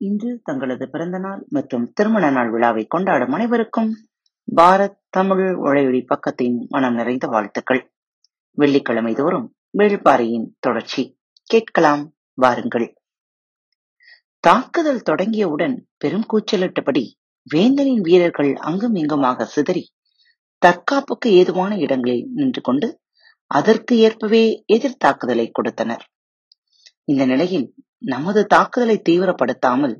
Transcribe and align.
இன்று 0.00 0.40
தங்களது 0.44 0.90
பிறந்த 0.90 1.18
நாள் 1.18 1.46
மற்றும் 1.48 1.92
திருமண 1.92 2.30
நாள் 2.30 2.50
விழாவை 2.50 2.86
கொண்டாடும் 2.86 3.32
அனைவருக்கும் 3.32 3.90
பாரத் 4.56 4.98
தமிழ் 5.10 5.54
உழையொலி 5.54 6.00
பக்கத்தின் 6.02 6.56
மனம் 6.68 6.94
நிறைந்த 6.94 7.26
வாழ்த்துக்கள். 7.26 7.92
வெள்ளிக்கிழமை 8.58 9.14
தோறும் 9.14 9.54
வேள்பாறையின் 9.78 10.46
தொடர்ச்சி. 10.58 11.02
கேட்கலாம் 11.42 12.14
வாருங்கள். 12.34 12.94
தாக்குதல் 14.40 15.02
தொடங்கியவுடன் 15.10 15.76
பெரும் 15.98 16.26
கூச்சலிட்டபடி 16.32 17.04
வேந்தனின் 17.54 18.00
வீரர்கள் 18.00 18.54
அங்கும் 18.54 18.94
இங்குமாக 18.94 19.44
சிதறி 19.44 19.84
தற்காப்புக்கு 20.58 21.28
ஏதுவான 21.30 21.78
இடங்களில் 21.78 22.28
நின்று 22.34 22.60
கொண்டு 22.60 23.00
அதற்கு 23.50 23.96
ஏற்பவே 23.96 24.62
எதிர் 24.66 24.96
தாக்குதலை 24.96 25.50
கொடுத்தனர். 25.50 26.04
இந்த 27.08 27.26
நிலையில் 27.26 27.66
நமது 28.04 28.46
தாக்குதலை 28.46 28.96
தீவிரப்படுத்தாமல் 29.08 29.94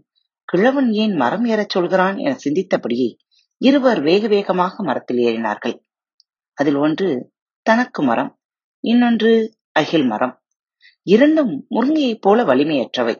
கிழவன் 0.49 0.91
ஏன் 0.93 1.15
மரம் 1.15 1.45
ஏறச் 1.45 1.71
சொல்கிறான் 1.71 2.17
என 2.17 2.33
சிந்தித்தபடியே 2.45 3.09
இருவர் 3.61 4.01
வேக 4.01 4.27
வேகமாக 4.27 4.83
மரத்தில் 4.83 5.17
ஏறினார்கள். 5.19 5.77
அதில் 6.59 6.75
ஒன்று 6.75 7.09
தனக்கு 7.67 8.03
மரம் 8.03 8.31
இன்னொன்று 8.85 9.33
அகில் 9.73 10.07
மரம். 10.07 10.35
இரண்டும் 11.07 11.53
முருங்கையைப் 11.71 12.21
போல 12.21 12.45
வலிமையற்றவை. 12.45 13.15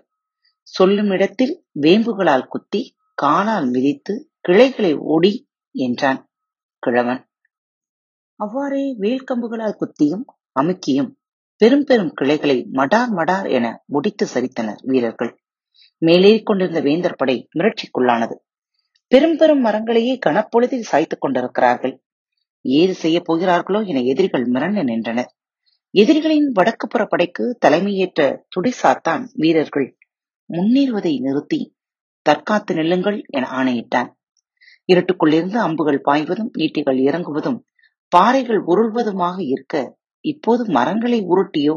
சொல்லும் 0.69 1.11
இடத்தில் 1.11 1.55
வேம்புகளால் 1.81 2.47
குத்தி 2.47 2.81
காலால் 3.15 3.69
மிதித்து 3.71 4.15
கிளைகளை 4.41 4.93
ஓடி 5.07 5.33
என்றான் 5.75 6.21
கிழவன். 6.83 7.21
அவ்வாறே 8.41 8.85
வேல்கம்புகளால் 9.01 9.79
குத்தியும் 9.81 10.25
அமுக்கியும் 10.61 11.11
பெரும் 11.61 11.85
பெரும் 11.85 12.13
கிளைகளை 12.13 12.57
மடார் 12.73 13.13
மடார் 13.17 13.51
என 13.51 13.83
முடித்து 13.87 14.27
சரித்தனர் 14.35 14.81
வீரர்கள். 14.83 15.33
மேலேறி 16.03 16.43
கொண்டிருந்த 16.43 16.81
வேந்தர் 16.81 17.17
படை 17.17 17.49
மிரட்சிக்குள்ளானது. 17.59 18.35
பெரும் 19.13 19.37
பெரும் 19.37 19.65
மரங்களையே 19.65 20.19
கனப்பொழுதில் 20.27 20.89
சாய்த்துக் 20.91 21.21
கொண்டிருக்கிறார்கள். 21.21 21.95
ஏது 22.61 22.95
செய்யப் 22.95 23.25
போகிறார்களோ 23.25 23.81
என 23.81 24.01
எதிரிகள் 24.03 24.47
மிரண்டு 24.51 24.83
நின்றனர். 24.85 25.31
எதிரிகளின் 25.95 26.53
வடக்குப்புற 26.53 27.03
படைக்கு 27.09 27.45
தலைமையேற்ற 27.67 28.21
துடிசாத்தான் 28.55 29.23
வீரர்கள் 29.35 29.89
முன்னேறுவதை 30.51 31.21
நிறுத்தி 31.21 31.61
தற்காத்து 32.27 32.73
நில்லுங்கள் 32.75 33.19
என 33.27 33.49
ஆணையிட்டான். 33.51 34.11
இருட்டுக்குள்ளிருந்து 34.89 35.59
அம்புகள் 35.59 36.01
பாய்வதும் 36.01 36.51
ஈட்டிகள் 36.59 36.99
இறங்குவதும் 37.03 37.59
பாறைகள் 38.13 38.61
உருள்வதுமாக 38.67 39.37
இருக்க 39.47 39.77
இப்போது 40.25 40.71
மரங்களை 40.71 41.21
உருட்டியோ 41.23 41.77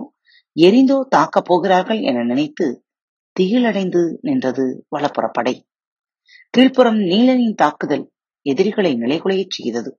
எரிந்தோ 0.56 1.08
தாக்கப் 1.10 1.46
போகிறார்கள் 1.46 2.00
என 2.02 2.24
நினைத்து 2.24 2.66
திகிலடைந்து 3.36 4.02
நின்றது 4.22 4.86
வலப்புறப்படை. 4.96 5.54
கீழ்ப்புறம் 6.54 7.00
நீலனின் 7.04 7.56
தாக்குதல் 7.56 8.06
எதிரிகளை 8.46 8.96
நிலைகுலையச் 8.96 9.50
செய்தது. 9.50 9.92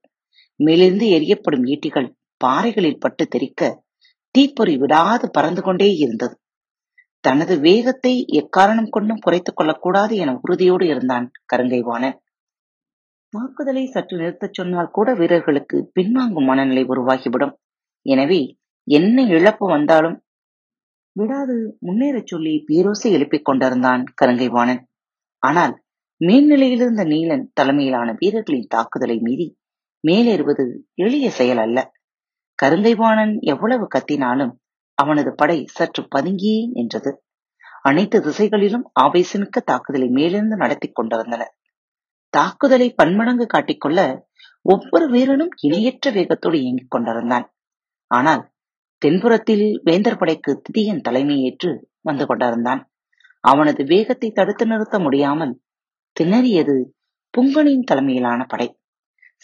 மேலிருந்து 0.61 1.07
எரியப்படும் 1.09 1.65
ஈட்டிகள் 1.67 2.09
பாறைகளில் 2.37 2.99
பட்டு 2.99 3.27
தெரிக்க 3.27 3.63
தீப்பொறி 4.35 4.77
விடாது 4.77 5.31
பறந்து 5.31 5.63
கொண்டே 5.63 5.89
இருந்தது. 5.95 6.35
தனது 7.25 7.59
வேகத்தை 7.59 8.13
எக்காரணம் 8.33 8.91
கொண்டும் 8.91 9.19
குறைத்துக் 9.19 9.57
கொள்ளக்கூடாது 9.57 10.17
என 10.17 10.35
உறுதியோடு 10.43 10.87
இருந்தான் 10.87 11.31
கருங்கைவாணன். 11.53 12.17
தாக்குதலை 13.33 13.87
சற்று 13.87 14.17
நிறுத்தச் 14.17 14.55
சொன்னால் 14.55 14.91
கூட 14.91 15.15
வீரர்களுக்கு 15.15 15.91
பின்வாங்கும் 15.95 16.45
மனநிலை 16.45 16.85
உருவாகிவிடும். 16.85 17.55
எனவே 18.07 18.41
என்ன 18.89 19.23
இழப்பு 19.29 19.67
வந்தாலும் 19.67 20.17
விடாது 21.17 21.57
முன்னேறச் 21.87 22.27
சொல்லி 22.27 22.65
பேரோசை 22.69 23.09
எழுப்பிக் 23.11 23.45
கொண்டிருந்தான் 23.45 24.03
கருங்கைவாணன். 24.21 24.83
ஆனால் 25.43 25.75
மேல்நிலையிலிருந்த 26.21 27.03
நீலன் 27.05 27.45
தலைமையிலான 27.55 28.09
வீரர்களின் 28.13 28.71
தாக்குதலை 28.71 29.17
மீறி 29.19 29.47
மேலேறுவது 30.05 30.65
எளிய 30.95 31.27
செயல் 31.31 31.59
அல்ல. 31.59 31.79
கருங்கைவாணன் 32.59 33.35
எவ்வளவு 33.43 33.85
கத்தினாலும் 33.95 34.53
அவனது 34.99 35.31
படை 35.35 35.59
சற்று 35.69 36.03
பதுங்கியே 36.17 36.61
நின்றது. 36.73 37.11
அனைத்து 37.83 38.21
திசைகளிலும் 38.21 38.87
ஆவேசமிக்க 39.01 39.59
தாக்குதலை 39.65 40.09
மேலிருந்து 40.09 40.57
நடத்தி 40.57 40.89
கொண்டிருந்தனர் 40.91 41.53
தாக்குதலை 42.33 42.89
பன்மடங்கு 42.91 43.47
காட்டிக்கொள்ள 43.47 44.01
ஒவ்வொரு 44.65 45.07
வீரனும் 45.09 45.53
இணையற்ற 45.59 46.11
வேகத்தோடு 46.11 46.57
இயங்கிக் 46.61 46.91
கொண்டிருந்தான். 46.91 47.47
ஆனால் 48.11 48.43
தென்புறத்தில் 49.03 49.67
வேந்தர் 49.83 50.19
படைக்கு 50.19 50.53
திதியன் 50.65 51.05
தலைமையேற்று 51.09 51.71
வந்து 52.01 52.25
கொண்டிருந்தான். 52.27 52.83
அவனது 53.45 53.83
வேகத்தை 53.85 54.29
தடுத்து 54.31 54.65
நிறுத்த 54.67 54.97
முடியாமல் 54.99 55.55
திணறியது 56.17 56.77
புங்கனின் 57.35 57.85
தலைமையிலான 57.85 58.41
படை. 58.45 58.69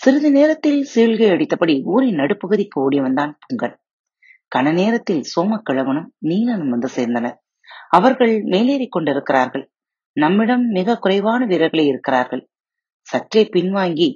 சிறிது 0.01 0.31
நேரத்தில் 0.31 0.81
சீழ்கை 0.95 1.29
அடித்தபடி 1.31 1.75
ஊரின் 1.85 2.19
நடுப்பகுதிக்கு 2.19 2.77
ஓடி 2.81 2.99
வந்தான் 3.01 3.33
புங்கன். 3.43 3.77
கன 4.53 4.73
நேரத்தில் 4.73 5.23
சோமக்கிழவனும் 5.35 6.09
நீலனும் 6.29 6.69
வந்து 6.69 6.89
சேர்ந்தனர். 6.97 7.37
அவர்கள் 7.89 8.35
மேலேறிக் 8.45 8.95
கொண்டிருக்கிறார்கள். 8.95 9.65
நம்மிடம் 10.17 10.65
மிக 10.69 10.99
குறைவான 10.99 11.41
வீரர்களே 11.47 11.85
இருக்கிறார்கள். 11.85 12.43
சற்றே 13.09 13.43
பின்வாங்கி 13.53 14.09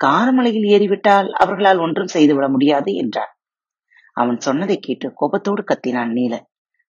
காரமலையில் 0.00 0.68
ஏறிவிட்டால் 0.74 1.28
அவர்களால் 1.32 1.78
ஒன்றும் 1.78 2.06
செய்துவிட 2.06 2.46
முடியாது 2.48 2.90
என்றான். 2.94 3.32
அவன் 4.16 4.38
சொன்னதை 4.38 4.76
கேட்டு 4.78 5.06
கோபத்தோடு 5.14 5.62
கத்தினான் 5.62 6.12
நீல. 6.12 6.34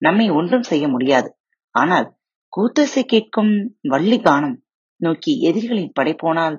நம்மை 0.02 0.26
ஒன்றும் 0.30 0.68
செய்ய 0.72 0.86
முடியாது. 0.88 1.30
ஆனால் 1.76 2.08
கூத்தசை 2.54 3.02
கேட்கும் 3.06 3.54
வள்ளி 3.88 4.18
கானம் 4.20 4.56
நோக்கி 5.02 5.34
எதிரிகளின் 5.40 5.92
படை 5.94 6.14
போனால் 6.14 6.56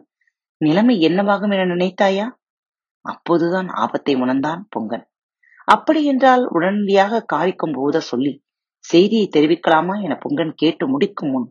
நிலைமை 0.60 0.96
என்னவாகும் 1.00 1.52
என 1.54 1.64
நினைத்தாயா? 1.74 2.26
அப்போதுதான் 3.04 3.68
ஆபத்தை 3.82 4.14
உணர்ந்தான் 4.14 4.62
பொங்கன். 4.76 5.04
அப்படி 5.68 6.00
என்றால் 6.04 6.44
உடனடியாக 6.46 7.22
காரிக்கும் 7.24 7.72
போத 7.72 8.00
சொல்லி 8.00 8.32
செய்தியை 8.84 9.26
தெரிவிக்கலாமா 9.28 9.94
என 10.02 10.14
பொங்கன் 10.14 10.52
கேட்டு 10.54 10.84
முடிக்கும் 10.88 11.30
முன் 11.30 11.48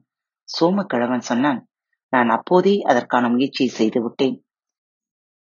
சோமக்கிழவன் 0.49 1.27
சொன்னான் 1.29 1.59
நான் 2.13 2.29
அப்போதே 2.29 2.75
அதற்கான 2.81 3.25
முயற்சியை 3.29 3.69
செய்து 3.69 3.99
விட்டேன் 4.01 4.37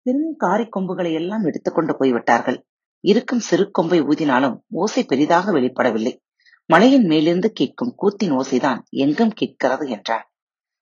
பெரும் 0.05 0.33
காரி 0.37 0.65
கொம்புகளை 0.65 1.11
எல்லாம் 1.13 1.45
எடுத்துக்கொண்டு 1.45 1.93
போய்விட்டார்கள். 1.97 2.59
இருக்கும் 2.99 3.39
சிறு 3.39 3.71
கொம்பை 3.71 4.01
ஊதினாலும் 4.01 4.59
ஓசை 4.67 5.03
பெரிதாக 5.03 5.51
வெளிப்படவில்லை. 5.51 6.17
மலையின் 6.65 7.05
மேலிருந்து 7.05 7.51
கேட்கும் 7.51 7.95
கூத்தின் 8.01 8.31
ஓசைதான் 8.31 8.79
எங்கும் 8.89 9.29
கேட்கிறது 9.29 9.89
என்றான் 9.89 10.29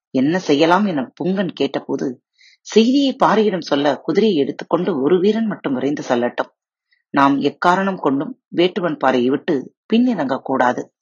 என்ன 0.09 0.39
செய்யலாம் 0.39 0.85
என 0.85 1.11
புங்கன் 1.23 1.51
கேட்டபோது 1.53 2.22
செய்தியை 2.61 3.16
பாரியிடம் 3.23 3.61
சொல்ல 3.61 3.97
குதிரையை 3.97 4.38
எடுத்துக்கொண்டு 4.38 5.01
ஒரு 5.01 5.19
வீரன் 5.19 5.45
மட்டும் 5.45 5.73
விரைந்து 5.73 6.03
செல்லட்டும். 6.07 6.51
நாம் 7.09 7.41
எக்காரணம் 7.41 7.97
கொண்டும் 7.97 8.41
வேட்டுவன் 8.56 8.97
பாறையை 8.97 9.30
விட்டு 9.30 9.75
பின் 9.86 10.39
கூடாது. 10.44 10.94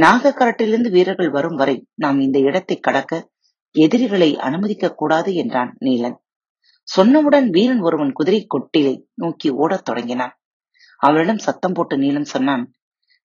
நாகக்கரட்டிலிருந்து 0.00 0.90
வீரர்கள் 0.90 1.30
வரும் 1.30 1.54
வரை 1.54 1.86
நாம் 1.94 2.20
இந்த 2.20 2.38
இடத்தை 2.38 2.78
கடக்க 2.78 3.30
எதிரிகளை 3.70 4.38
அனுமதிக்க 4.38 4.94
கூடாது 4.94 5.34
என்றான் 5.34 5.76
நீலன். 5.80 6.16
சொன்னவுடன் 6.96 7.48
வீரன் 7.50 7.80
ஒருவன் 7.80 8.12
குதிரை 8.12 8.46
கொட்டிலை 8.46 9.06
நோக்கி 9.14 9.50
ஓடத் 9.50 9.84
தொடங்கினான். 9.84 10.38
அவளிடம் 10.96 11.38
சத்தம் 11.38 11.72
போட்டு 11.72 11.96
நீலன் 11.96 12.32
சொன்னான் 12.34 12.64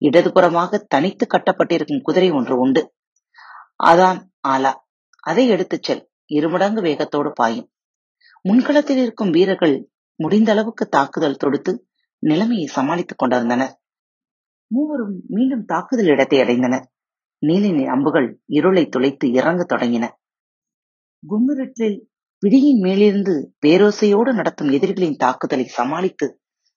இடதுபுறமாக 0.02 0.78
தனித்து 0.78 1.26
கட்டப்பட்டிருக்கும் 1.26 2.02
குதிரை 2.02 2.30
ஒன்று 2.30 2.58
உண்டு. 2.58 2.94
அதான் 3.84 4.18
ஆலா 4.48 4.72
அதை 5.16 5.48
எடுத்துச் 5.48 5.82
செல். 5.82 6.08
இருமடங்கு 6.26 6.82
வேகத்தோடு 6.82 7.32
பாயும். 7.32 7.68
முன்களத்தில் 8.48 8.96
இருக்கும் 8.96 9.30
வீரர்கள் 9.30 9.88
முடிந்த 10.16 10.50
அளவுக்கு 10.52 10.88
தாக்குதல் 10.88 11.36
தொடுத்து 11.36 11.86
நிலைமையை 12.18 12.66
சமாளித்துக் 12.66 13.18
கொண்டிருந்தனர். 13.18 13.74
மூவரும் 14.66 15.20
மீண்டும் 15.28 15.64
தாக்குதல் 15.64 16.06
இடத்தை 16.06 16.38
அடைந்தனர். 16.40 16.84
நீலினி 17.42 17.84
அம்புகள் 17.86 18.40
இருளை 18.46 18.88
துளைத்து 18.88 19.32
இறங்க 19.32 19.76
தொடங்கின. 19.76 20.04
கும்மிருட்டில் 21.22 21.96
பிடியின் 22.38 22.80
மேலிருந்து 22.80 23.34
பேரோசையோடு 23.66 24.32
நடத்தும் 24.32 24.70
எதிரிகளின் 24.70 25.16
தாக்குதலை 25.16 25.64
சமாளித்து 25.64 26.26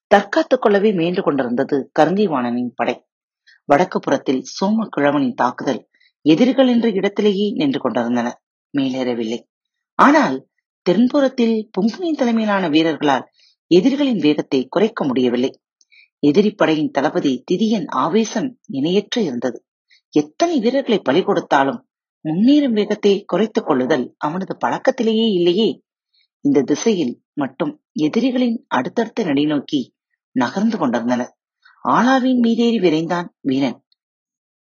தற்காத்துக் 0.07 0.62
கொள்ளவே 0.62 0.94
முயன்று 0.94 1.24
கொண்டிருந்தது 1.24 1.92
கருங்கைவாணனின் 2.00 2.72
படை. 2.75 3.06
வடக்கு 3.66 4.00
புறத்தில் 4.00 4.42
சோம 4.42 4.88
கிழவனின் 4.98 5.34
தாக்குதல் 5.34 5.90
எதிரிகள் 6.22 6.68
என்ற 6.68 6.90
இடத்திலேயே 6.90 7.52
நின்று 7.52 7.80
கொண்டிருந்தனர் 7.80 8.42
மேலேறவில்லை. 8.78 9.40
ஆனால் 9.96 10.48
தென்புறத்தில் 10.90 11.69
புங்குனின் 11.78 12.16
தலைமையிலான 12.16 12.69
வீரர்களால் 12.69 13.25
எதிரிகளின் 13.68 14.18
வேகத்தை 14.18 14.68
குறைக்க 14.68 15.06
முடியவில்லை. 15.06 15.60
எதிரி 16.19 16.52
படையின் 16.52 16.92
தளபதி 16.92 17.44
திதியன் 17.52 17.86
ஆவேசம் 17.88 18.60
இணையற்று 18.72 19.24
இருந்தது. 19.24 19.66
எத்தனை 20.10 20.60
வீரர்களை 20.60 21.00
பலி 21.00 21.22
கொடுத்தாலும் 21.24 21.88
முன்னேறும் 22.25 22.72
வேகத்தை 22.72 23.24
குறைத்துக் 23.25 23.66
கொள்ளுதல் 23.66 24.16
அவனது 24.18 24.57
பழக்கத்திலேயே 24.66 25.31
இல்லையே. 25.31 25.81
இந்த 26.40 26.62
திசையில் 26.62 27.24
மட்டும் 27.34 27.84
எதிரிகளின் 27.94 28.66
அடுத்தடுத்த 28.68 29.24
நடிநோக்கி 29.24 29.94
நகர்ந்து 30.36 30.78
கொண்டிருந்தனர் 30.78 31.32
ஆலாவின் 31.86 32.40
மீதேறி 32.44 32.78
விரைந்தான் 32.86 33.28
வீரன். 33.42 33.78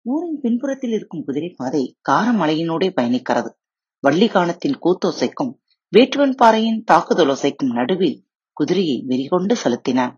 ஊரின் 0.05 0.39
பின்புறத்தில் 0.41 0.91
இருக்கும் 0.91 1.23
குதிரை 1.25 1.49
பாதை 1.49 1.83
காரமலையினோடே 2.09 2.89
பயணிக்கிறது. 2.97 3.49
வள்ளிகானத்தின் 4.03 4.75
கூத்தோசைக்கும் 4.83 5.53
வேட்டுவன் 5.93 6.35
பாறையின் 6.35 6.83
தாக்குதலோசைக்கும் 6.91 7.71
நடுவில் 7.73 8.17
குதிரையை 8.57 8.97
வெறிகொண்டு 9.07 9.55
செலுத்தினான். 9.63 10.13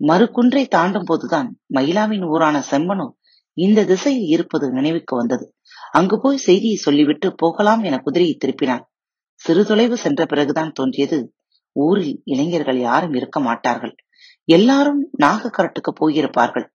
மறுகுன்றை 0.00 0.62
தாண்டும் 0.68 1.06
போதுதான் 1.06 1.48
மயிலாவின் 1.74 2.24
ஊரான 2.26 2.56
செம்பனூர் 2.70 3.14
இந்த 3.56 3.80
திசையில் 3.84 4.28
இருப்பது 4.34 4.66
நினைவுக்கு 4.70 5.14
வந்தது. 5.16 5.44
அங்கு 5.90 6.16
போய் 6.20 6.44
செய்தியை 6.46 6.76
சொல்லிவிட்டு 6.76 7.28
போகலாம் 7.34 7.82
என 7.82 7.98
குதிரையை 7.98 8.34
திருப்பினான். 8.36 8.84
சிறு 9.40 9.62
தொலைவு 9.64 9.96
சென்ற 9.96 10.22
பிறகுதான் 10.26 10.72
தோன்றியது 10.72 11.18
ஊரில் 11.76 12.16
இளைஞர்கள் 12.24 12.80
யாரும் 12.80 13.14
இருக்க 13.14 13.38
மாட்டார்கள். 13.40 13.94
எல்லாரும் 14.44 15.10
நாகக்கரட்டுக்கு 15.18 15.90
போயிருப்பார்கள். 16.00 16.66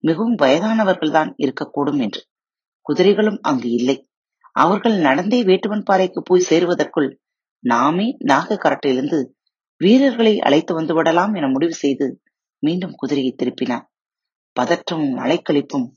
மிகவும் 0.00 0.36
வயதானவர்கள்தான் 0.36 1.34
இருக்கக்கூடும் 1.36 2.00
என்று. 2.00 2.26
குதிரைகளும் 2.80 3.38
அங்கு 3.42 3.70
இல்லை. 3.70 4.08
அவர்கள் 4.52 4.98
நடந்தே 4.98 5.42
வேட்டுவன் 5.42 5.84
பாறைக்கு 5.84 6.22
போய் 6.22 6.46
சேருவதற்குள் 6.50 7.16
நாமே 7.58 8.16
நாகக்கரட்டிலிருந்து 8.24 9.28
வீரர்களை 9.76 10.38
அழைத்து 10.38 10.74
வந்து 10.74 10.94
விடலாம் 10.94 11.34
என 11.34 11.48
முடிவு 11.48 11.74
செய்து 11.74 12.20
மீண்டும் 12.58 12.92
குதிரையை 12.94 13.34
திருப்பினான் 13.42 13.84
பதற்றமும் 14.60 15.16
அலைக்கழிப்பும் 15.16 15.88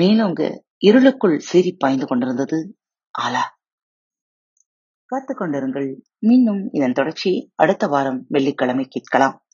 மேலோங்க 0.00 0.58
இருளுக்குள் 0.78 1.38
சீறி 1.38 1.72
பாய்ந்து 1.78 2.06
கொண்டிருந்தது 2.06 2.76
ஆலா. 3.18 3.42
காத்துக் 5.04 5.40
கொண்டிருங்கள். 5.40 6.00
மீண்டும் 6.18 6.68
இதன் 6.72 6.92
தொடர்ச்சி 6.92 7.52
அடுத்த 7.54 7.86
வாரம் 7.86 8.24
வெள்ளிக்கிழமை 8.28 8.84
கேட்கலாம். 8.88 9.45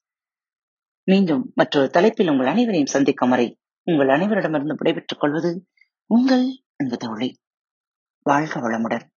மீண்டும் 1.04 1.52
மற்றொரு 1.54 1.90
தலைப்பில் 1.90 2.28
உங்கள் 2.28 2.46
அனைவரையும் 2.46 2.86
சந்திக்கும் 2.86 3.30
வரை 3.30 3.58
உங்கள் 3.82 4.08
அனைவரிடமிருந்து 4.08 4.74
விடைபெற்றுக் 4.74 5.20
கொள்வது 5.20 5.66
உங்கள் 6.06 6.62
அன்பு 6.76 6.96
தோழி. 6.96 7.38
வாழ்க 8.22 8.60
வளமுடன். 8.60 9.10